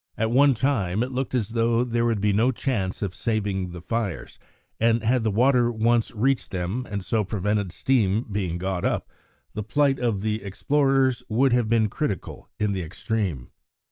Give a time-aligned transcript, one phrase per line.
[0.17, 3.83] At one time it looked as though there would be no chance of saving the
[3.83, 4.39] fires,
[4.79, 9.07] and had the water once reached them and so prevented steam being got up,
[9.53, 13.51] the plight of the explorers would have been critical in the extreme.